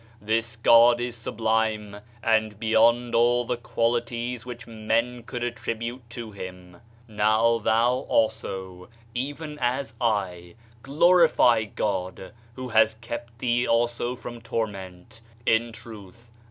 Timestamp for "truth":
15.71-16.31